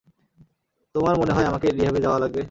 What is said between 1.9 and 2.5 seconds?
যাওয়া লাগবে?